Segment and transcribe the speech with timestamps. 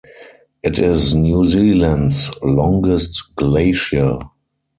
[0.63, 4.17] It is New Zealand's longest glacier.